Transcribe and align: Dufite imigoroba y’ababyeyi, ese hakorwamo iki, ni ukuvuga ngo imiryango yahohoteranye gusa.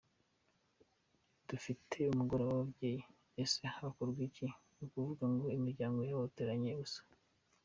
Dufite 1.49 1.93
imigoroba 2.09 2.51
y’ababyeyi, 2.55 3.01
ese 3.43 3.61
hakorwamo 3.75 4.21
iki, 4.27 4.47
ni 4.75 4.81
ukuvuga 4.85 5.23
ngo 5.33 5.45
imiryango 5.57 5.99
yahohoteranye 6.01 6.71
gusa. 6.81 7.01